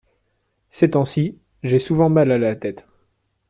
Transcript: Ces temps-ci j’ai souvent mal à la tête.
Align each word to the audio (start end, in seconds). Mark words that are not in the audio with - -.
Ces 0.71 0.89
temps-ci 0.89 1.37
j’ai 1.61 1.77
souvent 1.77 2.09
mal 2.09 2.31
à 2.31 2.39
la 2.39 2.55
tête. 2.55 2.87